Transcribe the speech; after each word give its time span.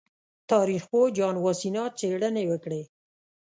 تاریخ 0.51 0.83
پوه 0.91 1.07
جان 1.17 1.35
واسینا 1.45 1.83
څېړنې 1.99 2.43
وکړې. 2.47 2.81